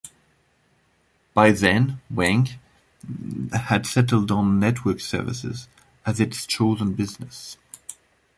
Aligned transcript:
By 1.35 1.51
then 1.51 2.01
Wang 2.09 2.47
had 3.53 3.85
settled 3.85 4.31
on 4.31 4.59
"network 4.59 4.99
services" 4.99 5.67
as 6.07 6.19
its 6.19 6.47
chosen 6.47 6.93
business. 6.95 7.57